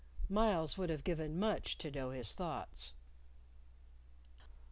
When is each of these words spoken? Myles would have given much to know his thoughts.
Myles 0.29 0.79
would 0.79 0.89
have 0.89 1.03
given 1.03 1.37
much 1.37 1.77
to 1.77 1.91
know 1.91 2.09
his 2.09 2.33
thoughts. 2.33 2.93